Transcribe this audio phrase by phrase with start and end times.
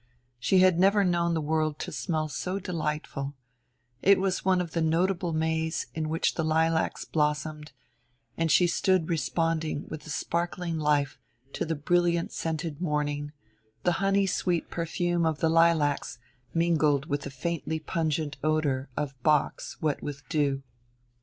[0.39, 3.35] She had never known the world to smell so delightful
[4.01, 7.71] it was one of the notable Mays in which the lilacs blossomed
[8.35, 11.19] and she stood responding with a sparkling life
[11.53, 13.31] to the brilliant scented morning,
[13.83, 16.17] the honey sweet perfume of the lilacs
[16.51, 20.63] mingled with the faintly pungent odor of box wet with dew.